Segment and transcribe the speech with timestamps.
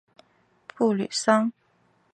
[0.67, 1.53] 布吕桑。